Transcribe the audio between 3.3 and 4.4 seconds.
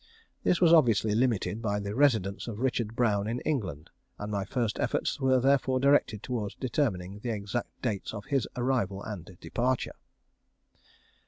England, and